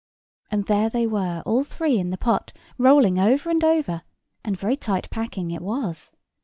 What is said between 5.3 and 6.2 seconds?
it was.